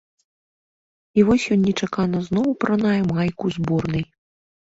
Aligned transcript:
І 1.19 1.25
вось 1.27 1.45
ён 1.55 1.59
нечакана 1.67 2.21
зноў 2.29 2.45
апранае 2.55 2.97
майку 3.13 3.45
зборнай. 3.59 4.05